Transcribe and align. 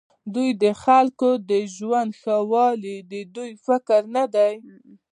دوی 0.33 0.49
د 0.63 0.65
خلکو 0.83 1.29
د 1.49 1.51
ژوند 1.75 2.11
ښهوالی 2.21 2.97
د 3.11 3.13
دوی 3.35 3.51
فکر 3.65 4.01
نه 4.15 4.25
دی. 4.35 4.53